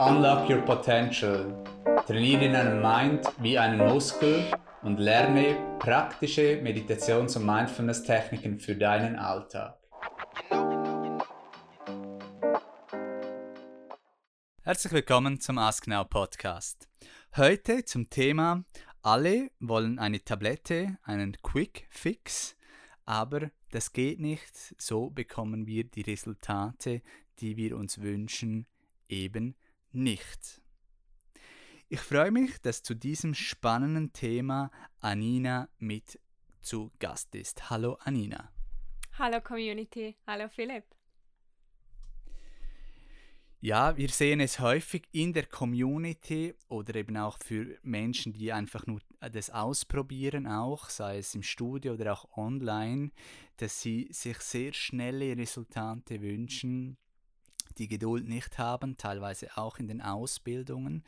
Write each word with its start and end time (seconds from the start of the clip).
Unlock 0.00 0.48
Your 0.48 0.62
Potential. 0.62 1.62
Trainiere 2.06 2.50
deinen 2.50 2.80
Mind 2.80 3.22
wie 3.38 3.58
einen 3.58 3.76
Muskel 3.86 4.50
und 4.80 4.96
lerne 4.96 5.76
praktische 5.78 6.58
Meditations- 6.62 7.36
und 7.36 7.44
Mindfulness-Techniken 7.44 8.58
für 8.58 8.74
deinen 8.76 9.16
Alltag. 9.16 9.78
Herzlich 14.62 14.90
willkommen 14.90 15.38
zum 15.38 15.58
Ask 15.58 15.86
Now 15.86 16.04
Podcast. 16.04 16.88
Heute 17.36 17.84
zum 17.84 18.08
Thema 18.08 18.64
alle 19.02 19.50
wollen 19.60 19.98
eine 19.98 20.24
Tablette, 20.24 20.96
einen 21.02 21.36
Quick 21.42 21.86
Fix, 21.90 22.56
aber 23.04 23.50
das 23.70 23.92
geht 23.92 24.18
nicht, 24.18 24.56
so 24.78 25.10
bekommen 25.10 25.66
wir 25.66 25.84
die 25.84 26.00
Resultate, 26.00 27.02
die 27.40 27.58
wir 27.58 27.76
uns 27.76 28.00
wünschen, 28.00 28.66
eben 29.06 29.48
nicht. 29.48 29.69
Ich 31.88 32.00
freue 32.00 32.30
mich, 32.30 32.60
dass 32.60 32.82
zu 32.82 32.94
diesem 32.94 33.34
spannenden 33.34 34.12
Thema 34.12 34.70
Anina 35.00 35.68
mit 35.78 36.20
zu 36.60 36.92
Gast 36.98 37.34
ist. 37.34 37.70
Hallo 37.70 37.94
Anina. 38.00 38.52
Hallo 39.18 39.40
Community, 39.40 40.16
hallo 40.26 40.48
Philipp. 40.48 40.84
Ja, 43.62 43.94
wir 43.96 44.08
sehen 44.08 44.40
es 44.40 44.58
häufig 44.58 45.06
in 45.12 45.34
der 45.34 45.44
Community 45.44 46.54
oder 46.68 46.94
eben 46.94 47.18
auch 47.18 47.36
für 47.36 47.78
Menschen, 47.82 48.32
die 48.32 48.52
einfach 48.52 48.86
nur 48.86 49.00
das 49.20 49.50
ausprobieren, 49.50 50.46
auch 50.46 50.88
sei 50.88 51.18
es 51.18 51.34
im 51.34 51.42
Studio 51.42 51.92
oder 51.92 52.14
auch 52.14 52.38
online, 52.38 53.10
dass 53.58 53.82
sie 53.82 54.08
sich 54.12 54.38
sehr 54.38 54.72
schnelle 54.72 55.36
Resultate 55.36 56.22
wünschen, 56.22 56.96
die 57.78 57.88
Geduld 57.88 58.28
nicht 58.28 58.58
haben, 58.58 58.96
teilweise 58.96 59.56
auch 59.56 59.78
in 59.78 59.88
den 59.88 60.00
Ausbildungen, 60.00 61.04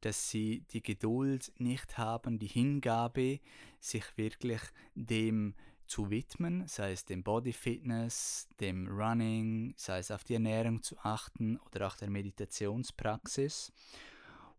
dass 0.00 0.30
sie 0.30 0.62
die 0.70 0.82
Geduld 0.82 1.52
nicht 1.58 1.98
haben, 1.98 2.38
die 2.38 2.46
Hingabe, 2.46 3.40
sich 3.80 4.04
wirklich 4.16 4.60
dem 4.94 5.54
zu 5.86 6.10
widmen, 6.10 6.66
sei 6.66 6.92
es 6.92 7.04
dem 7.04 7.22
Body 7.22 7.52
Fitness, 7.52 8.48
dem 8.60 8.88
Running, 8.88 9.74
sei 9.76 9.98
es 9.98 10.10
auf 10.10 10.24
die 10.24 10.34
Ernährung 10.34 10.82
zu 10.82 10.98
achten 10.98 11.58
oder 11.58 11.86
auch 11.86 11.96
der 11.96 12.10
Meditationspraxis. 12.10 13.72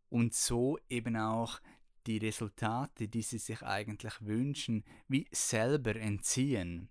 Und 0.09 0.34
so 0.34 0.80
eben 0.89 1.17
auch 1.17 1.59
die 2.08 2.17
Resultate, 2.17 3.09
die 3.09 3.22
sie 3.22 3.39
sich 3.39 3.61
eigentlich 3.64 4.14
wünschen, 4.22 4.86
wie 5.09 5.28
selber 5.32 5.95
entziehen, 5.98 6.88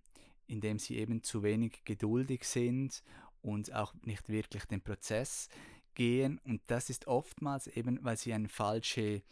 indem 0.46 0.78
sie 0.78 0.98
eben 0.98 1.22
zu 1.22 1.42
wenig 1.42 1.84
geduldig 1.84 2.44
sind 2.44 3.02
und 3.46 3.72
auch 3.72 3.94
nicht 4.02 4.28
wirklich 4.28 4.64
den 4.64 4.82
Prozess 4.82 5.48
gehen 5.94 6.38
und 6.44 6.60
das 6.66 6.90
ist 6.90 7.06
oftmals 7.06 7.68
eben, 7.68 7.98
weil 8.04 8.16
sie 8.16 8.34
eine 8.34 8.48
falsche 8.48 9.22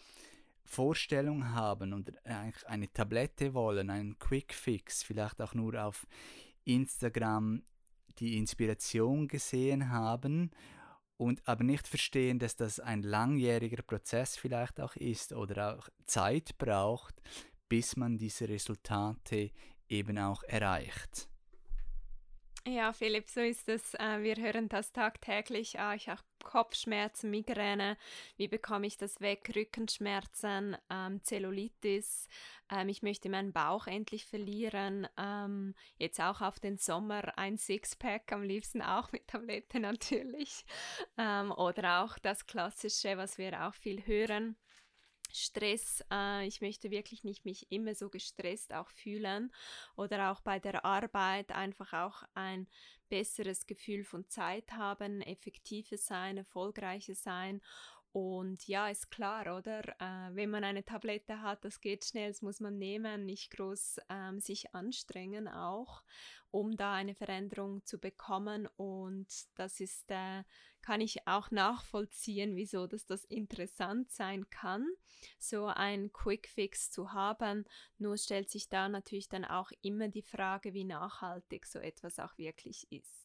Vorstellung 0.64 1.50
haben 1.50 1.92
und 1.92 2.24
eigentlich 2.26 2.66
eine 2.66 2.90
Tablette 2.90 3.52
wollen, 3.52 3.90
einen 3.90 4.18
Quick 4.18 4.54
Fix, 4.54 5.02
vielleicht 5.02 5.42
auch 5.42 5.52
nur 5.52 5.84
auf 5.84 6.06
Instagram 6.64 7.62
die 8.18 8.38
Inspiration 8.38 9.26
gesehen 9.28 9.90
haben 9.90 10.52
und 11.16 11.46
aber 11.46 11.64
nicht 11.64 11.86
verstehen, 11.86 12.38
dass 12.38 12.56
das 12.56 12.80
ein 12.80 13.02
langjähriger 13.02 13.82
Prozess 13.82 14.36
vielleicht 14.36 14.80
auch 14.80 14.94
ist 14.96 15.32
oder 15.32 15.76
auch 15.76 15.88
Zeit 16.06 16.56
braucht, 16.56 17.20
bis 17.68 17.96
man 17.96 18.16
diese 18.16 18.48
Resultate 18.48 19.50
eben 19.88 20.18
auch 20.18 20.44
erreicht. 20.44 21.28
Ja, 22.66 22.94
Philipp, 22.94 23.28
so 23.28 23.40
ist 23.40 23.68
es. 23.68 23.92
Äh, 23.94 24.22
wir 24.22 24.36
hören 24.36 24.70
das 24.70 24.90
tagtäglich. 24.92 25.78
Ah, 25.78 25.94
ich 25.94 26.08
habe 26.08 26.22
Kopfschmerzen, 26.42 27.30
Migräne. 27.30 27.98
Wie 28.38 28.48
bekomme 28.48 28.86
ich 28.86 28.96
das 28.96 29.20
weg? 29.20 29.52
Rückenschmerzen, 29.54 30.74
ähm, 30.88 31.22
Zellulitis. 31.22 32.26
Ähm, 32.70 32.88
ich 32.88 33.02
möchte 33.02 33.28
meinen 33.28 33.52
Bauch 33.52 33.86
endlich 33.86 34.24
verlieren. 34.24 35.06
Ähm, 35.18 35.74
jetzt 35.98 36.18
auch 36.20 36.40
auf 36.40 36.58
den 36.58 36.78
Sommer 36.78 37.36
ein 37.36 37.58
Sixpack, 37.58 38.32
am 38.32 38.42
liebsten 38.42 38.80
auch 38.80 39.12
mit 39.12 39.28
Tablette 39.28 39.78
natürlich. 39.78 40.64
Ähm, 41.18 41.52
oder 41.52 42.02
auch 42.02 42.18
das 42.18 42.46
Klassische, 42.46 43.18
was 43.18 43.36
wir 43.36 43.66
auch 43.66 43.74
viel 43.74 44.06
hören 44.06 44.56
Stress, 45.34 46.04
äh, 46.12 46.46
ich 46.46 46.60
möchte 46.60 46.90
wirklich 46.90 47.24
nicht 47.24 47.44
mich 47.44 47.70
immer 47.72 47.94
so 47.94 48.08
gestresst 48.08 48.72
auch 48.72 48.88
fühlen 48.90 49.52
oder 49.96 50.30
auch 50.30 50.40
bei 50.40 50.58
der 50.58 50.84
Arbeit 50.84 51.52
einfach 51.52 51.92
auch 51.92 52.22
ein 52.34 52.68
besseres 53.08 53.66
Gefühl 53.66 54.04
von 54.04 54.28
Zeit 54.28 54.72
haben, 54.72 55.20
effektives 55.22 56.06
sein, 56.06 56.36
erfolgreiches 56.36 57.22
sein 57.22 57.60
und 58.14 58.68
ja, 58.68 58.90
ist 58.90 59.10
klar, 59.10 59.58
oder? 59.58 59.80
Äh, 60.00 60.36
wenn 60.36 60.48
man 60.48 60.62
eine 60.62 60.84
Tablette 60.84 61.42
hat, 61.42 61.64
das 61.64 61.80
geht 61.80 62.04
schnell, 62.04 62.28
das 62.28 62.42
muss 62.42 62.60
man 62.60 62.78
nehmen, 62.78 63.26
nicht 63.26 63.50
groß 63.50 63.98
ähm, 64.08 64.38
sich 64.38 64.72
anstrengen 64.72 65.48
auch, 65.48 66.04
um 66.52 66.76
da 66.76 66.94
eine 66.94 67.16
Veränderung 67.16 67.84
zu 67.84 67.98
bekommen. 67.98 68.68
Und 68.76 69.26
das 69.56 69.80
ist, 69.80 70.08
äh, 70.12 70.44
kann 70.80 71.00
ich 71.00 71.26
auch 71.26 71.50
nachvollziehen, 71.50 72.54
wieso 72.54 72.86
dass 72.86 73.04
das 73.04 73.24
interessant 73.24 74.12
sein 74.12 74.48
kann, 74.48 74.86
so 75.40 75.66
ein 75.66 76.12
Quick 76.12 76.46
Fix 76.46 76.92
zu 76.92 77.12
haben. 77.12 77.64
Nur 77.98 78.16
stellt 78.16 78.48
sich 78.48 78.68
da 78.68 78.88
natürlich 78.88 79.28
dann 79.28 79.44
auch 79.44 79.72
immer 79.82 80.06
die 80.06 80.22
Frage, 80.22 80.72
wie 80.72 80.84
nachhaltig 80.84 81.66
so 81.66 81.80
etwas 81.80 82.20
auch 82.20 82.38
wirklich 82.38 82.86
ist. 82.92 83.23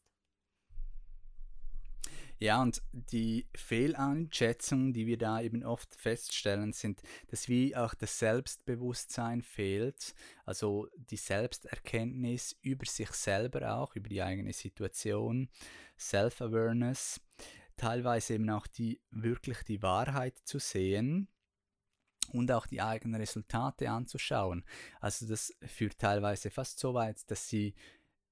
Ja, 2.41 2.61
und 2.61 2.81
die 2.94 3.47
Fehleinschätzungen, 3.53 4.94
die 4.94 5.05
wir 5.05 5.17
da 5.17 5.41
eben 5.41 5.66
oft 5.66 5.94
feststellen, 5.94 6.72
sind, 6.72 7.01
dass 7.27 7.50
wie 7.50 7.75
auch 7.75 7.94
das 7.94 8.17
Selbstbewusstsein 8.17 9.41
fehlt, 9.41 10.13
also 10.45 10.88
die 10.95 11.17
Selbsterkenntnis 11.17 12.55
über 12.61 12.85
sich 12.85 13.11
selber 13.11 13.75
auch, 13.75 13.94
über 13.97 14.07
die 14.07 14.22
eigene 14.22 14.53
Situation, 14.53 15.49
Self-Awareness, 15.99 17.19
teilweise 17.75 18.35
eben 18.35 18.49
auch 18.49 18.67
die 18.67 19.01
wirklich 19.11 19.63
die 19.63 19.81
Wahrheit 19.81 20.38
zu 20.45 20.59
sehen 20.59 21.28
und 22.31 22.51
auch 22.53 22.67
die 22.67 22.81
eigenen 22.81 23.19
Resultate 23.19 23.89
anzuschauen. 23.89 24.63
Also 25.01 25.28
das 25.28 25.53
führt 25.66 25.99
teilweise 25.99 26.51
fast 26.51 26.79
so 26.79 26.94
weit, 26.94 27.29
dass 27.29 27.49
sie 27.49 27.73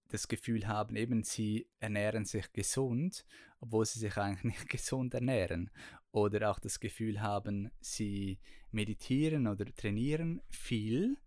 das 0.09 0.29
Gefühl 0.29 0.67
haben, 0.67 0.95
eben 0.95 1.23
sie 1.23 1.67
ernähren 1.79 2.23
sich 2.23 2.53
gesund, 2.53 3.25
obwohl 3.59 3.85
sie 3.85 3.99
sich 3.99 4.17
eigentlich 4.17 4.43
nicht 4.43 4.69
gesund 4.69 5.13
ernähren. 5.13 5.69
Oder 6.11 6.49
auch 6.49 6.59
das 6.59 6.79
Gefühl 6.79 7.21
haben, 7.21 7.71
sie 7.79 8.39
meditieren 8.71 9.47
oder 9.47 9.65
trainieren 9.65 10.41
viel, 10.49 11.17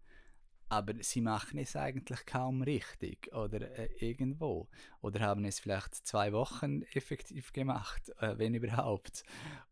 aber 0.68 0.94
sie 1.00 1.20
machen 1.20 1.58
es 1.58 1.74
eigentlich 1.74 2.24
kaum 2.26 2.62
richtig 2.62 3.32
oder 3.32 3.60
äh, 3.76 3.88
irgendwo. 3.98 4.68
Oder 5.00 5.20
haben 5.20 5.44
es 5.44 5.58
vielleicht 5.58 5.94
zwei 5.94 6.32
Wochen 6.32 6.82
effektiv 6.92 7.52
gemacht, 7.52 8.10
äh, 8.20 8.38
wenn 8.38 8.54
überhaupt. 8.54 9.24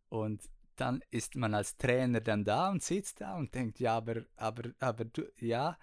Und 0.08 0.42
dann 0.74 1.02
ist 1.10 1.36
man 1.36 1.54
als 1.54 1.76
Trainer 1.76 2.20
dann 2.20 2.44
da 2.44 2.70
und 2.70 2.82
sitzt 2.82 3.20
da 3.20 3.36
und 3.36 3.54
denkt, 3.54 3.80
ja, 3.80 3.97
aber, 3.97 4.22
aber, 4.36 4.70
aber 4.80 5.04
du, 5.04 5.22
ja, 5.41 5.76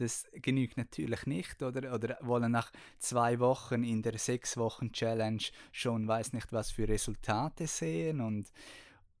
das 0.00 0.26
genügt 0.32 0.76
natürlich 0.76 1.26
nicht 1.26 1.62
oder, 1.62 1.94
oder 1.94 2.18
wollen 2.22 2.52
nach 2.52 2.72
zwei 2.98 3.38
Wochen 3.38 3.84
in 3.84 4.02
der 4.02 4.18
sechs 4.18 4.56
Wochen 4.56 4.92
Challenge 4.92 5.42
schon 5.72 6.08
weiß 6.08 6.32
nicht 6.32 6.52
was 6.52 6.70
für 6.70 6.88
Resultate 6.88 7.66
sehen 7.66 8.20
und, 8.20 8.50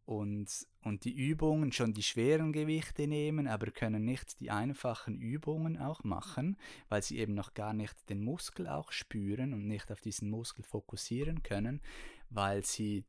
und, 0.06 0.48
und 0.82 1.04
die 1.04 1.14
Übungen 1.14 1.72
schon 1.72 1.92
die 1.92 2.02
schweren 2.02 2.52
Gewichte 2.52 3.06
nehmen, 3.06 3.46
aber 3.46 3.70
können 3.70 4.04
nicht 4.04 4.40
die 4.40 4.50
einfachen 4.50 5.20
Übungen 5.20 5.76
auch 5.78 6.02
machen, 6.02 6.56
weil 6.88 7.02
sie 7.02 7.18
eben 7.18 7.34
noch 7.34 7.54
gar 7.54 7.74
nicht 7.74 8.08
den 8.08 8.24
Muskel 8.24 8.66
auch 8.66 8.90
spüren 8.90 9.52
und 9.52 9.66
nicht 9.66 9.92
auf 9.92 10.00
diesen 10.00 10.30
Muskel 10.30 10.64
fokussieren 10.64 11.42
können, 11.42 11.80
weil 12.30 12.64
sie 12.64 13.04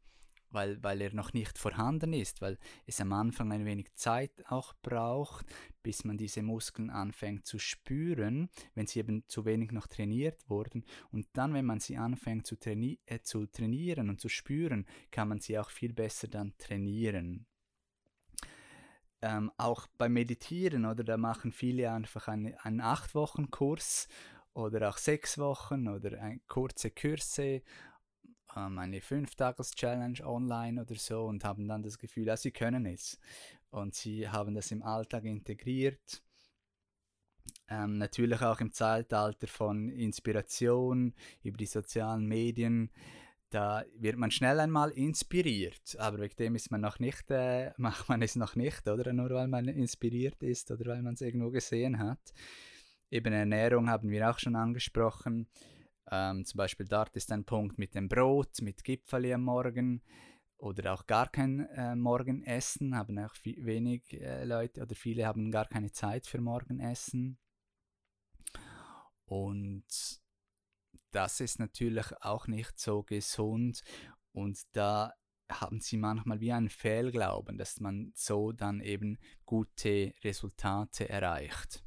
weil, 0.51 0.81
weil 0.83 1.01
er 1.01 1.13
noch 1.13 1.33
nicht 1.33 1.57
vorhanden 1.57 2.13
ist, 2.13 2.41
weil 2.41 2.57
es 2.85 3.01
am 3.01 3.13
Anfang 3.13 3.51
ein 3.51 3.65
wenig 3.65 3.93
Zeit 3.95 4.31
auch 4.47 4.73
braucht, 4.81 5.45
bis 5.83 6.03
man 6.03 6.17
diese 6.17 6.43
Muskeln 6.43 6.89
anfängt 6.89 7.45
zu 7.45 7.59
spüren, 7.59 8.49
wenn 8.75 8.87
sie 8.87 8.99
eben 8.99 9.23
zu 9.27 9.45
wenig 9.45 9.71
noch 9.71 9.87
trainiert 9.87 10.49
wurden. 10.49 10.85
Und 11.11 11.27
dann, 11.33 11.53
wenn 11.53 11.65
man 11.65 11.79
sie 11.79 11.97
anfängt 11.97 12.45
zu, 12.45 12.55
traini 12.55 12.99
äh, 13.05 13.19
zu 13.21 13.45
trainieren 13.47 14.09
und 14.09 14.19
zu 14.19 14.29
spüren, 14.29 14.85
kann 15.09 15.27
man 15.27 15.39
sie 15.39 15.57
auch 15.57 15.69
viel 15.69 15.93
besser 15.93 16.27
dann 16.27 16.53
trainieren. 16.57 17.45
Ähm, 19.23 19.51
auch 19.57 19.87
beim 19.97 20.13
Meditieren, 20.13 20.85
oder 20.85 21.03
da 21.03 21.17
machen 21.17 21.51
viele 21.51 21.91
einfach 21.91 22.27
eine, 22.27 22.63
einen 22.65 22.81
acht 22.81 23.13
Wochen 23.13 23.51
Kurs 23.51 24.07
oder 24.53 24.89
auch 24.89 24.97
sechs 24.97 25.37
Wochen 25.37 25.87
oder 25.87 26.19
ein, 26.19 26.41
kurze 26.47 26.91
Kurse 26.91 27.61
ähm, 28.55 28.77
eine 28.77 28.99
5-Tages-Challenge 28.99 30.25
online 30.25 30.81
oder 30.81 30.95
so 30.95 31.25
und 31.25 31.43
haben 31.43 31.67
dann 31.67 31.83
das 31.83 31.97
Gefühl, 31.97 32.27
ja, 32.27 32.37
sie 32.37 32.51
können 32.51 32.85
es. 32.85 33.19
Und 33.69 33.95
sie 33.95 34.27
haben 34.27 34.53
das 34.53 34.71
im 34.71 34.83
Alltag 34.83 35.23
integriert. 35.23 36.21
Ähm, 37.69 37.97
natürlich 37.97 38.41
auch 38.41 38.59
im 38.59 38.71
Zeitalter 38.73 39.47
von 39.47 39.89
Inspiration 39.89 41.13
über 41.43 41.57
die 41.57 41.65
sozialen 41.65 42.25
Medien. 42.27 42.91
da 43.49 43.83
wird 43.97 44.17
man 44.17 44.31
schnell 44.31 44.61
einmal 44.61 44.91
inspiriert, 44.91 45.97
aber 45.99 46.19
wegen 46.19 46.35
dem 46.37 46.55
ist 46.55 46.71
man 46.71 46.79
noch 46.81 46.99
nicht, 46.99 47.29
äh, 47.31 47.71
macht 47.77 48.07
man 48.07 48.21
es 48.21 48.35
noch 48.35 48.55
nicht, 48.55 48.87
oder? 48.87 49.11
Nur 49.13 49.29
weil 49.31 49.47
man 49.47 49.67
inspiriert 49.67 50.41
ist 50.43 50.71
oder 50.71 50.85
weil 50.91 51.01
man 51.01 51.15
es 51.15 51.21
irgendwo 51.21 51.49
gesehen 51.51 51.99
hat. 51.99 52.33
Eben 53.09 53.33
Ernährung 53.33 53.89
haben 53.89 54.09
wir 54.09 54.29
auch 54.29 54.39
schon 54.39 54.55
angesprochen. 54.55 55.47
Ähm, 56.11 56.45
zum 56.45 56.57
Beispiel 56.57 56.87
dort 56.87 57.15
ist 57.15 57.31
ein 57.31 57.45
Punkt 57.45 57.77
mit 57.77 57.95
dem 57.95 58.09
Brot, 58.09 58.61
mit 58.61 58.83
Gipfeli 58.83 59.33
am 59.33 59.43
Morgen 59.43 60.01
oder 60.57 60.93
auch 60.93 61.07
gar 61.07 61.29
kein 61.29 61.61
äh, 61.69 61.95
Morgenessen, 61.95 62.95
haben 62.95 63.17
auch 63.17 63.33
wenig 63.43 64.13
äh, 64.13 64.43
Leute 64.43 64.81
oder 64.81 64.93
viele 64.93 65.25
haben 65.25 65.51
gar 65.51 65.65
keine 65.65 65.91
Zeit 65.91 66.27
für 66.27 66.41
Morgenessen. 66.41 67.39
Und 69.25 69.85
das 71.11 71.39
ist 71.39 71.59
natürlich 71.59 72.05
auch 72.21 72.47
nicht 72.47 72.77
so 72.77 73.03
gesund 73.03 73.81
und 74.33 74.59
da 74.73 75.13
haben 75.49 75.81
sie 75.81 75.97
manchmal 75.97 76.39
wie 76.39 76.51
einen 76.51 76.69
Fehlglauben, 76.69 77.57
dass 77.57 77.79
man 77.79 78.11
so 78.15 78.51
dann 78.51 78.81
eben 78.81 79.17
gute 79.45 80.13
Resultate 80.23 81.09
erreicht. 81.09 81.83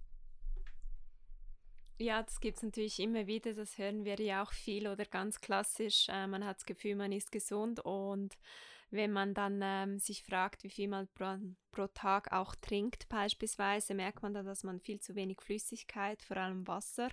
Ja, 1.99 2.23
das 2.23 2.41
gibt 2.41 2.57
es 2.57 2.63
natürlich 2.65 2.99
immer 2.99 3.29
wieder, 3.29 3.55
das 3.55 3.79
hören 3.79 4.05
wir 4.05 4.19
ja 4.21 4.43
auch 4.43 4.53
viel 4.53 4.89
oder 4.89 5.05
ganz 5.05 5.41
klassisch, 5.41 6.09
äh, 6.09 6.27
man 6.27 6.45
hat 6.45 6.57
das 6.57 6.67
Gefühl, 6.67 6.97
man 6.97 7.13
ist 7.13 7.31
gesund. 7.31 7.79
Und 7.79 8.37
wenn 8.91 9.13
man 9.13 9.33
dann 9.33 9.61
ähm, 9.63 9.99
sich 10.01 10.25
fragt, 10.25 10.65
wie 10.65 10.71
viel 10.71 10.89
man 10.89 11.07
pro, 11.15 11.39
pro, 11.71 11.87
Tag 11.87 12.33
auch 12.33 12.57
trinkt, 12.57 13.09
beispielsweise, 13.09 13.95
merkt 13.95 14.23
man 14.23 14.35
dann, 14.35 14.45
dass 14.45 14.65
man 14.65 14.81
viel 14.81 14.99
zu 14.99 15.15
wenig 15.15 15.41
Flüssigkeit, 15.41 16.21
vor 16.23 16.37
allem 16.37 16.67
Wasser, 16.67 17.11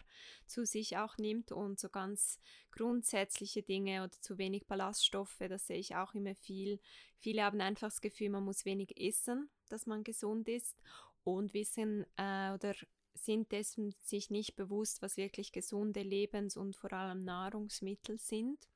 zu 0.48 0.66
sich 0.66 0.98
auch 0.98 1.16
nimmt 1.18 1.52
und 1.52 1.80
so 1.80 1.90
ganz 1.90 2.40
grundsätzliche 2.72 3.62
Dinge 3.62 4.04
oder 4.04 4.20
zu 4.20 4.40
wenig 4.40 4.66
Ballaststoffe, 4.66 5.44
das 5.48 5.68
sehe 5.68 5.78
ich 5.78 5.96
auch 5.96 6.16
immer 6.16 6.34
viel. 6.34 6.80
Viele 7.20 7.44
haben 7.44 7.62
einfach 7.62 7.88
das 7.88 8.02
Gefühl, 8.02 8.30
man 8.30 8.46
muss 8.46 8.66
wenig 8.66 9.00
essen, 9.00 9.48
dass 9.70 9.86
man 9.86 10.04
gesund 10.04 10.48
ist 10.48 10.82
und 11.24 11.54
wissen 11.54 12.06
äh, 12.18 12.52
oder 12.54 12.74
sind 13.14 13.52
dessen 13.52 13.94
sich 14.02 14.30
nicht 14.30 14.56
bewusst, 14.56 15.02
was 15.02 15.18
wirklich 15.18 15.52
gesunde 15.52 16.02
Lebens- 16.02 16.58
und 16.58 16.76
vor 16.76 16.94
allem 16.94 17.24
Nahrungsmittel 17.24 18.18
sind 18.18 18.68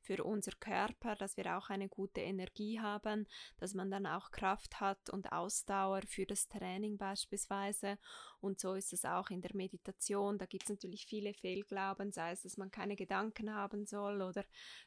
für 0.00 0.24
unser 0.24 0.52
Körper, 0.52 1.14
dass 1.16 1.36
wir 1.36 1.56
auch 1.56 1.70
eine 1.70 1.88
gute 1.88 2.20
Energie 2.20 2.80
haben, 2.80 3.26
dass 3.58 3.74
man 3.74 3.90
dann 3.90 4.06
auch 4.06 4.30
Kraft 4.30 4.80
hat 4.80 5.10
und 5.10 5.32
Ausdauer 5.32 6.02
für 6.06 6.26
das 6.26 6.48
Training 6.48 6.96
beispielsweise. 6.96 7.98
Und 8.40 8.60
so 8.60 8.74
ist 8.74 8.92
es 8.92 9.04
auch 9.04 9.30
in 9.30 9.40
der 9.40 9.54
Meditation. 9.54 10.38
Da 10.38 10.46
gibt 10.46 10.64
es 10.64 10.70
natürlich 10.70 11.06
viele 11.06 11.34
Fehlglauben, 11.34 12.12
sei 12.12 12.32
es, 12.32 12.42
dass 12.42 12.56
man 12.56 12.70
keine 12.70 12.96
Gedanken 12.96 13.54
haben 13.54 13.84
soll 13.84 14.22
oder 14.22 14.44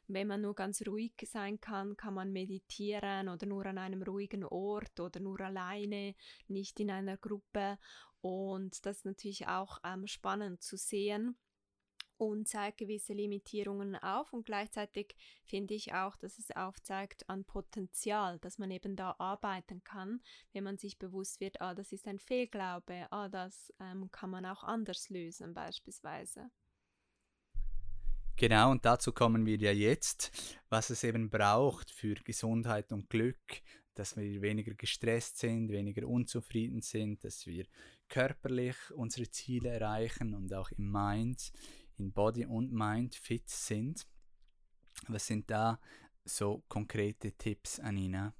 wenn 0.07 0.27
man 0.27 0.41
nur 0.41 0.55
ganz 0.55 0.85
ruhig 0.87 1.13
sein 1.25 1.59
kann, 1.59 1.95
kann 1.97 2.13
man 2.13 2.31
meditieren 2.31 3.29
oder 3.29 3.45
nur 3.45 3.65
an 3.65 3.77
einem 3.77 4.01
ruhigen 4.03 4.43
Ort 4.43 4.99
oder 4.99 5.19
nur 5.19 5.39
alleine, 5.41 6.15
nicht 6.47 6.79
in 6.79 6.91
einer 6.91 7.17
Gruppe. 7.17 7.77
Und 8.23 8.85
das 8.85 8.99
ist 8.99 9.05
natürlich 9.05 9.47
auch 9.47 9.79
ähm, 9.83 10.07
spannend 10.07 10.61
zu 10.61 10.77
sehen 10.77 11.35
und 12.15 12.47
zeigt 12.47 12.77
gewisse 12.77 13.11
Limitierungen 13.11 13.97
auf 13.97 14.31
und 14.31 14.45
gleichzeitig 14.45 15.13
finde 15.43 15.73
ich 15.73 15.93
auch, 15.93 16.15
dass 16.15 16.37
es 16.37 16.51
aufzeigt 16.51 17.27
an 17.27 17.43
Potenzial, 17.43 18.39
dass 18.39 18.57
man 18.57 18.71
eben 18.71 18.95
da 18.95 19.15
arbeiten 19.17 19.83
kann, 19.83 20.21
wenn 20.53 20.63
man 20.63 20.77
sich 20.77 20.97
bewusst 20.97 21.41
wird, 21.41 21.59
ah, 21.59 21.75
das 21.75 21.91
ist 21.91 22.07
ein 22.07 22.17
Fehlglaube, 22.17 23.07
ah, 23.11 23.27
das 23.27 23.73
ähm, 23.81 24.09
kann 24.09 24.29
man 24.29 24.45
auch 24.45 24.63
anders 24.63 25.09
lösen 25.09 25.53
beispielsweise. 25.53 26.49
Genau, 28.35 28.71
und 28.71 28.83
dazu 28.83 29.11
kommen 29.11 29.45
wir 29.45 29.57
ja 29.57 29.71
jetzt, 29.71 30.57
was 30.69 30.89
es 30.89 31.03
eben 31.03 31.29
braucht 31.29 31.91
für 31.91 32.15
Gesundheit 32.15 32.91
und 32.91 33.09
Glück, 33.09 33.61
dass 33.93 34.17
wir 34.17 34.41
weniger 34.41 34.73
gestresst 34.73 35.37
sind, 35.37 35.69
weniger 35.69 36.07
unzufrieden 36.07 36.81
sind, 36.81 37.23
dass 37.23 37.45
wir 37.45 37.65
körperlich 38.09 38.75
unsere 38.95 39.29
Ziele 39.29 39.69
erreichen 39.69 40.33
und 40.33 40.53
auch 40.53 40.71
im 40.71 40.91
Mind 40.91 41.51
in 41.97 42.11
Body 42.11 42.45
und 42.45 42.71
Mind 42.71 43.15
fit 43.15 43.49
sind. 43.49 44.07
Was 45.07 45.27
sind 45.27 45.49
da 45.49 45.79
so 46.25 46.63
konkrete 46.67 47.33
Tipps, 47.33 47.79
Anina? 47.79 48.33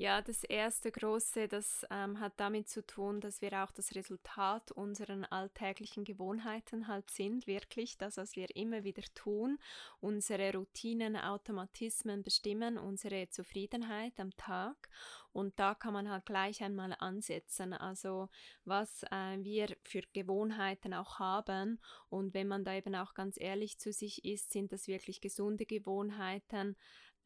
Ja, 0.00 0.22
das 0.22 0.44
erste 0.44 0.90
große, 0.90 1.46
das 1.46 1.86
ähm, 1.90 2.20
hat 2.20 2.32
damit 2.38 2.70
zu 2.70 2.80
tun, 2.86 3.20
dass 3.20 3.42
wir 3.42 3.62
auch 3.62 3.70
das 3.70 3.94
Resultat 3.94 4.72
unserer 4.72 5.30
alltäglichen 5.30 6.04
Gewohnheiten 6.04 6.88
halt 6.88 7.10
sind, 7.10 7.46
wirklich 7.46 7.98
das, 7.98 8.16
was 8.16 8.34
wir 8.34 8.46
immer 8.56 8.82
wieder 8.82 9.02
tun. 9.14 9.58
Unsere 10.00 10.54
Routinen, 10.54 11.18
Automatismen 11.18 12.22
bestimmen 12.22 12.78
unsere 12.78 13.28
Zufriedenheit 13.28 14.18
am 14.18 14.34
Tag 14.38 14.88
und 15.32 15.60
da 15.60 15.74
kann 15.74 15.92
man 15.92 16.08
halt 16.08 16.24
gleich 16.24 16.62
einmal 16.62 16.96
ansetzen, 16.98 17.74
also 17.74 18.30
was 18.64 19.02
äh, 19.10 19.36
wir 19.42 19.76
für 19.84 20.00
Gewohnheiten 20.14 20.94
auch 20.94 21.18
haben 21.18 21.78
und 22.08 22.32
wenn 22.32 22.48
man 22.48 22.64
da 22.64 22.72
eben 22.72 22.94
auch 22.94 23.12
ganz 23.12 23.38
ehrlich 23.38 23.78
zu 23.78 23.92
sich 23.92 24.24
ist, 24.24 24.50
sind 24.50 24.72
das 24.72 24.88
wirklich 24.88 25.20
gesunde 25.20 25.66
Gewohnheiten. 25.66 26.74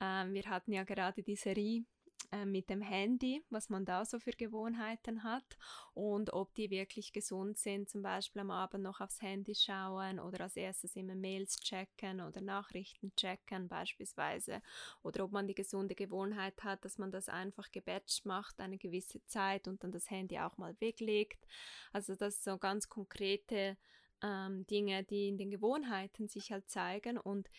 Äh, 0.01 0.27
wir 0.33 0.43
hatten 0.47 0.73
ja 0.73 0.83
gerade 0.83 1.23
die 1.23 1.37
Serie 1.37 1.85
äh, 2.33 2.45
mit 2.45 2.71
dem 2.71 2.81
Handy, 2.81 3.45
was 3.51 3.69
man 3.69 3.85
da 3.85 4.05
so 4.05 4.19
für 4.19 4.33
Gewohnheiten 4.33 5.23
hat. 5.25 5.57
Und 5.95 6.33
ob 6.33 6.55
die 6.55 6.71
wirklich 6.71 7.13
gesund 7.13 7.59
sind, 7.59 7.89
zum 7.89 8.03
Beispiel 8.03 8.41
am 8.41 8.51
Abend 8.51 8.83
noch 8.83 9.01
aufs 9.01 9.23
Handy 9.23 9.55
schauen 9.55 10.19
oder 10.19 10.45
als 10.45 10.57
erstes 10.57 10.97
immer 10.97 11.15
Mails 11.15 11.57
checken 11.59 12.21
oder 12.21 12.41
Nachrichten 12.41 13.15
checken 13.17 13.69
beispielsweise. 13.69 14.63
Oder 15.03 15.25
ob 15.25 15.33
man 15.33 15.47
die 15.47 15.55
gesunde 15.55 15.95
Gewohnheit 15.95 16.63
hat, 16.65 16.85
dass 16.85 16.99
man 16.99 17.11
das 17.11 17.29
einfach 17.29 17.71
gebatcht 17.71 18.27
macht 18.27 18.61
eine 18.61 18.79
gewisse 18.79 19.25
Zeit 19.27 19.69
und 19.69 19.83
dann 19.85 19.93
das 19.93 20.11
Handy 20.11 20.39
auch 20.39 20.57
mal 20.59 20.75
weglegt. 20.81 21.47
Also 21.93 22.15
das 22.15 22.43
sind 22.43 22.55
so 22.55 22.59
ganz 22.59 22.89
konkrete 22.89 23.77
ähm, 24.23 24.67
Dinge, 24.67 25.05
die 25.05 25.29
in 25.29 25.37
den 25.39 25.51
Gewohnheiten 25.51 26.29
sich 26.29 26.51
halt 26.51 26.69
zeigen. 26.69 27.19
Und 27.19 27.51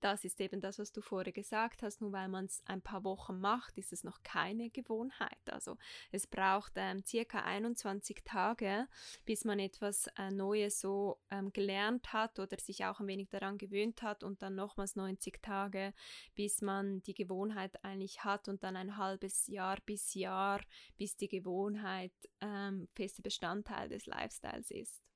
das 0.00 0.24
ist 0.24 0.40
eben 0.40 0.60
das, 0.60 0.78
was 0.78 0.92
du 0.92 1.00
vorher 1.00 1.32
gesagt 1.32 1.82
hast. 1.82 2.00
Nur 2.00 2.12
weil 2.12 2.28
man 2.28 2.46
es 2.46 2.62
ein 2.66 2.82
paar 2.82 3.04
Wochen 3.04 3.38
macht, 3.40 3.76
ist 3.78 3.92
es 3.92 4.04
noch 4.04 4.22
keine 4.22 4.70
Gewohnheit. 4.70 5.38
Also 5.46 5.76
es 6.10 6.26
braucht 6.26 6.72
ähm, 6.76 7.04
circa 7.04 7.40
21 7.40 8.22
Tage, 8.24 8.88
bis 9.24 9.44
man 9.44 9.58
etwas 9.58 10.08
äh, 10.18 10.30
Neues 10.30 10.80
so 10.80 11.18
ähm, 11.30 11.52
gelernt 11.52 12.12
hat 12.12 12.38
oder 12.38 12.58
sich 12.58 12.84
auch 12.84 13.00
ein 13.00 13.06
wenig 13.06 13.28
daran 13.28 13.58
gewöhnt 13.58 14.02
hat 14.02 14.24
und 14.24 14.42
dann 14.42 14.54
nochmals 14.54 14.96
90 14.96 15.42
Tage, 15.42 15.92
bis 16.34 16.62
man 16.62 17.02
die 17.02 17.14
Gewohnheit 17.14 17.84
eigentlich 17.84 18.24
hat 18.24 18.48
und 18.48 18.62
dann 18.62 18.76
ein 18.76 18.96
halbes 18.96 19.46
Jahr 19.46 19.78
bis 19.84 20.14
Jahr, 20.14 20.60
bis 20.96 21.16
die 21.16 21.28
Gewohnheit 21.28 22.12
ähm, 22.40 22.88
fester 22.94 23.22
Bestandteil 23.22 23.88
des 23.88 24.06
Lifestyles 24.06 24.70
ist. 24.70 25.09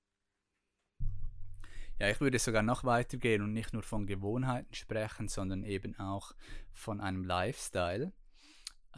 Ja, 1.99 2.11
ich 2.11 2.21
würde 2.21 2.39
sogar 2.39 2.63
noch 2.63 2.85
weitergehen 2.85 3.43
und 3.43 3.53
nicht 3.53 3.73
nur 3.73 3.83
von 3.83 4.07
Gewohnheiten 4.07 4.75
sprechen, 4.75 5.29
sondern 5.29 5.63
eben 5.63 5.97
auch 5.99 6.33
von 6.73 7.01
einem 7.01 7.25
Lifestyle. 7.25 8.13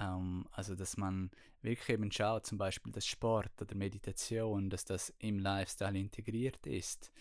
Ähm, 0.00 0.46
also, 0.50 0.74
dass 0.74 0.96
man 0.96 1.30
wirklich 1.60 1.90
eben 1.90 2.10
schaut, 2.10 2.46
zum 2.46 2.58
Beispiel 2.58 2.92
das 2.92 3.06
Sport 3.06 3.60
oder 3.60 3.74
Meditation, 3.74 4.70
dass 4.70 4.84
das 4.84 5.12
im 5.18 5.38
Lifestyle 5.38 5.98
integriert 5.98 6.66
ist. 6.66 7.12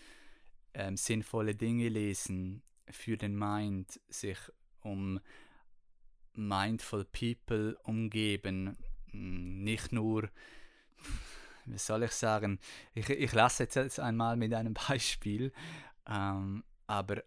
Ähm, 0.72 0.96
sinnvolle 0.96 1.54
Dinge 1.54 1.88
lesen 1.88 2.62
für 2.90 3.16
den 3.16 3.36
Mind, 3.36 4.00
sich 4.08 4.38
um 4.80 5.20
mindful 6.32 7.04
people 7.04 7.76
umgeben, 7.82 8.76
nicht 9.12 9.92
nur 9.92 10.30
wie 11.66 11.78
soll 11.78 12.04
ich 12.04 12.12
sagen, 12.12 12.58
ich, 12.94 13.08
ich 13.10 13.32
lasse 13.32 13.64
jetzt, 13.64 14.00
einmal 14.00 14.36
mit 14.36 14.54
einem 14.54 14.74
Beispiel, 14.88 15.52
ähm, 16.08 16.64
aber 16.86 17.22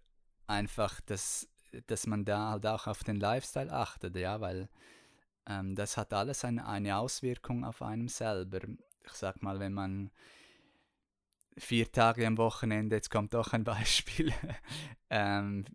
einfach, 0.48 1.02
dass, 1.02 1.48
dass 1.88 2.08
man 2.08 2.26
da 2.26 2.52
halt 2.52 2.66
auch 2.66 2.88
auf 2.88 3.04
den 3.04 3.18
Lifestyle 3.18 3.72
achtet, 3.72 4.16
ja, 4.16 4.42
weil 4.42 4.70
ähm, 5.48 5.76
das 5.76 5.98
hat 5.98 6.14
alles 6.14 6.46
eine, 6.46 6.68
eine 6.68 6.98
Auswirkung 6.98 7.66
auf 7.66 7.82
einem 7.82 8.08
selber. 8.08 8.60
Ich 9.06 9.14
sag 9.14 9.42
mal, 9.42 9.60
wenn 9.60 9.74
man 9.74 10.12
vier 11.58 11.92
Tage 11.92 12.26
am 12.26 12.38
Wochenende, 12.38 12.96
jetzt 12.96 13.10
kommt 13.10 13.36
auch 13.36 13.54
ein 13.54 13.64
Beispiel, 13.66 14.34
ähm, 15.10 15.66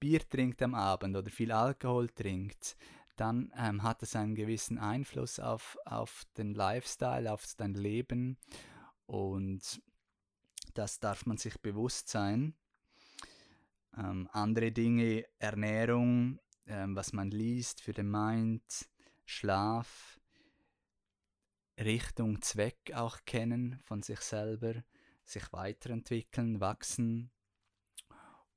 Bier 0.00 0.28
trinkt 0.28 0.62
am 0.62 0.74
Abend 0.74 1.16
oder 1.16 1.30
viel 1.30 1.52
Alkohol 1.52 2.08
trinkt, 2.08 2.76
dann 3.16 3.52
ähm, 3.56 3.82
hat 3.82 4.02
es 4.02 4.14
einen 4.14 4.34
gewissen 4.34 4.78
Einfluss 4.78 5.40
auf, 5.40 5.78
auf 5.84 6.24
den 6.36 6.54
Lifestyle, 6.54 7.32
auf 7.32 7.46
dein 7.56 7.74
Leben 7.74 8.38
und 9.06 9.80
das 10.74 11.00
darf 11.00 11.26
man 11.26 11.38
sich 11.38 11.58
bewusst 11.60 12.08
sein. 12.08 12.54
Ähm, 13.96 14.28
andere 14.32 14.72
Dinge, 14.72 15.24
Ernährung, 15.38 16.38
ähm, 16.66 16.94
was 16.94 17.12
man 17.12 17.30
liest 17.30 17.80
für 17.80 17.92
den 17.92 18.10
Mind, 18.10 18.62
Schlaf, 19.24 20.20
Richtung, 21.78 22.42
Zweck 22.42 22.92
auch 22.94 23.18
kennen 23.24 23.78
von 23.84 24.02
sich 24.02 24.20
selber, 24.20 24.82
sich 25.24 25.52
weiterentwickeln, 25.52 26.60
wachsen 26.60 27.30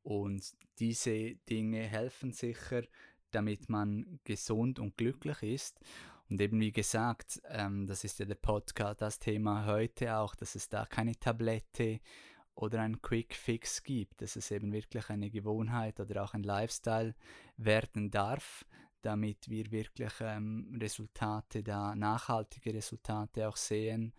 Und 0.01 0.55
diese 0.79 1.35
Dinge 1.49 1.81
helfen 1.83 2.31
sicher, 2.31 2.83
damit 3.31 3.69
man 3.69 4.19
gesund 4.24 4.79
und 4.79 4.98
glücklich 4.98 5.43
ist. 5.43 5.79
Und 6.29 6.39
eben 6.41 6.59
wie 6.59 6.71
gesagt, 6.71 7.41
ähm, 7.50 7.88
das 7.88 8.03
ist 8.03 8.19
ja 8.19 8.25
der 8.25 8.36
Podcast, 8.36 9.01
das 9.01 9.19
Thema 9.19 9.65
heute 9.65 10.17
auch, 10.17 10.36
dass 10.36 10.55
es 10.55 10.69
da 10.69 10.86
keine 10.86 11.15
Tablette 11.15 12.00
oder 12.53 12.81
einen 12.81 13.01
Quick 13.01 13.33
Fix 13.33 13.83
gibt, 13.83 14.21
dass 14.21 14.36
es 14.36 14.51
eben 14.51 14.71
wirklich 14.71 15.09
eine 15.09 15.29
Gewohnheit 15.31 16.00
oder 16.00 16.24
auch 16.24 16.33
ein 16.33 16.43
Lifestyle 16.43 17.15
werden 17.57 18.12
darf, 18.12 18.65
damit 19.01 19.50
wir 19.50 19.71
wirklich 19.71 20.13
ähm, 20.19 20.77
Resultate 20.79 21.63
da, 21.63 21.95
nachhaltige 21.95 22.74
Resultate 22.74 23.48
auch 23.48 23.57
sehen 23.57 24.13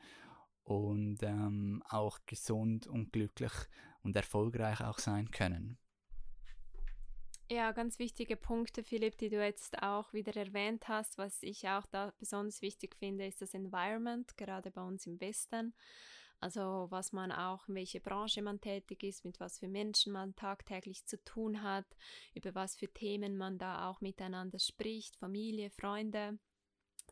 und 0.64 1.23
ähm, 1.23 1.83
auch 1.88 2.19
gesund 2.26 2.87
und 2.87 3.12
glücklich 3.12 3.52
und 4.02 4.17
erfolgreich 4.17 4.81
auch 4.81 4.99
sein 4.99 5.31
können. 5.31 5.79
Ja, 7.52 7.73
ganz 7.73 7.99
wichtige 7.99 8.37
Punkte, 8.37 8.85
Philipp, 8.85 9.19
die 9.19 9.28
du 9.28 9.45
jetzt 9.45 9.83
auch 9.83 10.12
wieder 10.12 10.37
erwähnt 10.37 10.87
hast. 10.87 11.19
Was 11.19 11.42
ich 11.42 11.69
auch 11.69 11.85
da 11.87 12.12
besonders 12.21 12.62
wichtig 12.62 12.95
finde, 12.95 13.26
ist 13.26 13.42
das 13.42 13.54
Environment, 13.54 14.37
gerade 14.37 14.71
bei 14.71 14.83
uns 14.83 15.04
im 15.09 15.21
Westen. 15.21 15.75
Also 16.38 16.87
was 16.90 17.12
man 17.12 17.33
auch, 17.33 17.66
in 17.66 17.75
welche 17.75 17.99
Branche 17.99 18.40
man 18.40 18.61
tätig 18.61 19.02
ist, 19.02 19.25
mit 19.25 19.40
was 19.40 19.59
für 19.59 19.66
Menschen 19.66 20.12
man 20.12 20.37
tagtäglich 20.37 21.04
zu 21.07 21.23
tun 21.25 21.64
hat, 21.64 21.87
über 22.35 22.54
was 22.54 22.76
für 22.76 22.87
Themen 22.87 23.37
man 23.37 23.59
da 23.59 23.90
auch 23.90 24.00
miteinander 24.00 24.61
spricht, 24.61 25.16
Familie, 25.16 25.71
Freunde. 25.71 26.38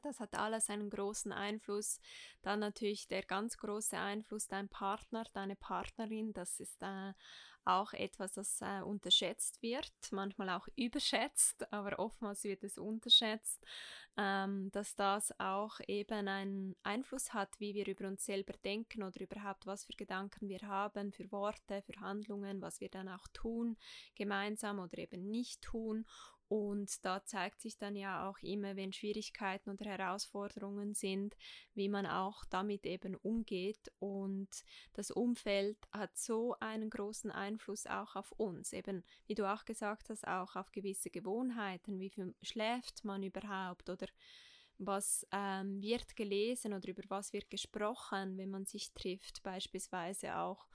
Das 0.02 0.20
hat 0.20 0.34
alles 0.34 0.70
einen 0.70 0.90
großen 0.90 1.32
Einfluss. 1.32 2.00
Dann 2.42 2.60
natürlich 2.60 3.08
der 3.08 3.22
ganz 3.22 3.56
große 3.58 3.96
Einfluss, 3.96 4.48
dein 4.48 4.68
Partner, 4.68 5.24
deine 5.32 5.56
Partnerin. 5.56 6.32
Das 6.32 6.60
ist 6.60 6.82
äh, 6.82 7.12
auch 7.68 7.92
etwas, 7.92 8.32
das 8.32 8.60
äh, 8.62 8.80
unterschätzt 8.82 9.62
wird, 9.62 9.92
manchmal 10.10 10.48
auch 10.50 10.66
überschätzt, 10.74 11.66
aber 11.72 11.98
oftmals 11.98 12.44
wird 12.44 12.64
es 12.64 12.78
unterschätzt, 12.78 13.62
ähm, 14.16 14.70
dass 14.72 14.96
das 14.96 15.38
auch 15.38 15.78
eben 15.86 16.26
einen 16.28 16.76
Einfluss 16.82 17.34
hat, 17.34 17.50
wie 17.60 17.74
wir 17.74 17.86
über 17.86 18.08
uns 18.08 18.24
selber 18.24 18.54
denken 18.64 19.02
oder 19.02 19.20
überhaupt, 19.20 19.66
was 19.66 19.84
für 19.84 19.92
Gedanken 19.92 20.48
wir 20.48 20.60
haben, 20.62 21.12
für 21.12 21.30
Worte, 21.30 21.82
für 21.82 22.00
Handlungen, 22.00 22.62
was 22.62 22.80
wir 22.80 22.88
dann 22.88 23.08
auch 23.08 23.28
tun, 23.32 23.76
gemeinsam 24.14 24.78
oder 24.78 24.96
eben 24.98 25.28
nicht 25.28 25.60
tun. 25.60 26.06
Und 26.48 27.04
da 27.04 27.24
zeigt 27.24 27.60
sich 27.60 27.76
dann 27.76 27.94
ja 27.94 28.28
auch 28.28 28.38
immer, 28.40 28.74
wenn 28.74 28.92
Schwierigkeiten 28.92 29.70
oder 29.70 29.84
Herausforderungen 29.84 30.94
sind, 30.94 31.36
wie 31.74 31.90
man 31.90 32.06
auch 32.06 32.44
damit 32.46 32.86
eben 32.86 33.16
umgeht. 33.16 33.92
Und 33.98 34.48
das 34.94 35.10
Umfeld 35.10 35.76
hat 35.92 36.16
so 36.16 36.56
einen 36.60 36.88
großen 36.88 37.30
Einfluss 37.30 37.86
auch 37.86 38.16
auf 38.16 38.32
uns. 38.32 38.72
Eben, 38.72 39.04
wie 39.26 39.34
du 39.34 39.50
auch 39.50 39.66
gesagt 39.66 40.08
hast, 40.08 40.26
auch 40.26 40.56
auf 40.56 40.72
gewisse 40.72 41.10
Gewohnheiten. 41.10 42.00
Wie 42.00 42.10
viel 42.10 42.34
schläft 42.40 43.04
man 43.04 43.22
überhaupt 43.22 43.90
oder 43.90 44.06
was 44.78 45.26
ähm, 45.32 45.82
wird 45.82 46.16
gelesen 46.16 46.72
oder 46.72 46.88
über 46.88 47.02
was 47.08 47.32
wird 47.32 47.50
gesprochen, 47.50 48.38
wenn 48.38 48.50
man 48.50 48.64
sich 48.64 48.92
trifft, 48.94 49.42
beispielsweise 49.42 50.36
auch. 50.36 50.66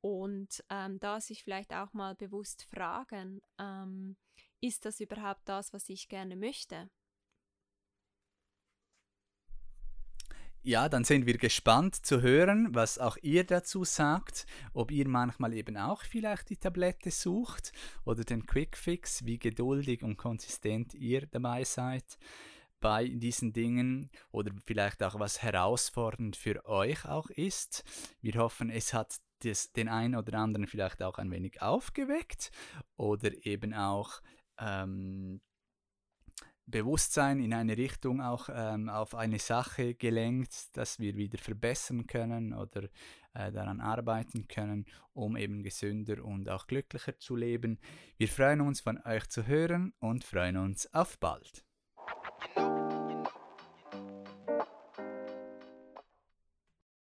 Und 0.00 0.64
ähm, 0.70 1.00
da 1.00 1.20
sich 1.20 1.42
vielleicht 1.42 1.74
auch 1.74 1.92
mal 1.92 2.14
bewusst 2.14 2.62
fragen, 2.62 3.42
ähm, 3.58 4.16
ist 4.60 4.84
das 4.84 5.00
überhaupt 5.00 5.48
das, 5.48 5.72
was 5.72 5.88
ich 5.88 6.08
gerne 6.08 6.36
möchte? 6.36 6.90
Ja, 10.62 10.88
dann 10.88 11.04
sind 11.04 11.24
wir 11.24 11.38
gespannt 11.38 12.04
zu 12.04 12.20
hören, 12.20 12.74
was 12.74 12.98
auch 12.98 13.16
ihr 13.22 13.44
dazu 13.44 13.84
sagt, 13.84 14.44
ob 14.74 14.90
ihr 14.90 15.08
manchmal 15.08 15.54
eben 15.54 15.76
auch 15.76 16.02
vielleicht 16.02 16.50
die 16.50 16.56
Tablette 16.56 17.10
sucht 17.10 17.72
oder 18.04 18.24
den 18.24 18.44
Quickfix, 18.44 19.24
wie 19.24 19.38
geduldig 19.38 20.02
und 20.02 20.16
konsistent 20.16 20.94
ihr 20.94 21.26
dabei 21.26 21.64
seid 21.64 22.18
bei 22.80 23.08
diesen 23.08 23.52
Dingen 23.52 24.10
oder 24.30 24.52
vielleicht 24.66 25.02
auch 25.02 25.18
was 25.18 25.42
herausfordernd 25.42 26.36
für 26.36 26.64
euch 26.66 27.04
auch 27.06 27.30
ist. 27.30 27.84
Wir 28.20 28.34
hoffen, 28.34 28.70
es 28.70 28.92
hat 28.92 29.16
das, 29.40 29.72
den 29.72 29.88
einen 29.88 30.16
oder 30.16 30.38
anderen 30.38 30.66
vielleicht 30.66 31.02
auch 31.02 31.18
ein 31.18 31.30
wenig 31.30 31.62
aufgeweckt 31.62 32.50
oder 32.96 33.30
eben 33.46 33.74
auch 33.74 34.20
ähm, 34.58 35.40
Bewusstsein 36.66 37.40
in 37.40 37.54
eine 37.54 37.76
Richtung 37.76 38.20
auch 38.20 38.50
ähm, 38.52 38.90
auf 38.90 39.14
eine 39.14 39.38
Sache 39.38 39.94
gelenkt, 39.94 40.76
dass 40.76 40.98
wir 40.98 41.16
wieder 41.16 41.38
verbessern 41.38 42.06
können 42.06 42.52
oder 42.52 42.84
äh, 43.34 43.50
daran 43.50 43.80
arbeiten 43.80 44.48
können, 44.48 44.84
um 45.14 45.36
eben 45.36 45.62
gesünder 45.62 46.22
und 46.22 46.48
auch 46.50 46.66
glücklicher 46.66 47.18
zu 47.18 47.36
leben. 47.36 47.78
Wir 48.18 48.28
freuen 48.28 48.60
uns 48.60 48.80
von 48.80 49.00
euch 49.04 49.28
zu 49.28 49.46
hören 49.46 49.94
und 49.98 50.24
freuen 50.24 50.58
uns 50.58 50.92
auf 50.92 51.18
bald. 51.18 51.64